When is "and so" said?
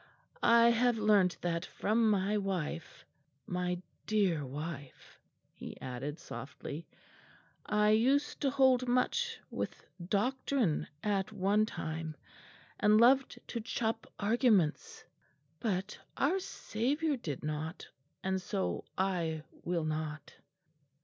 18.23-18.85